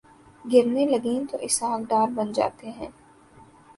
گرنے 0.45 0.85
لگیں 0.85 1.19
تو 1.31 1.37
اسحاق 1.41 1.81
ڈار 1.89 2.07
بن 2.15 2.31
جاتے 2.31 2.69
ہیں۔ 2.69 2.89